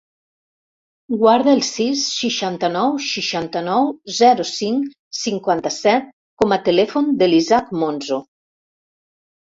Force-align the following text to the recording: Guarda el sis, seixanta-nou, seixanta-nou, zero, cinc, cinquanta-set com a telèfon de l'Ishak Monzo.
Guarda 1.23 1.53
el 1.57 1.61
sis, 1.67 2.05
seixanta-nou, 2.21 2.97
seixanta-nou, 3.09 3.93
zero, 4.23 4.49
cinc, 4.55 4.99
cinquanta-set 5.23 6.11
com 6.45 6.61
a 6.61 6.63
telèfon 6.71 7.17
de 7.23 7.33
l'Ishak 7.33 7.73
Monzo. 7.85 8.23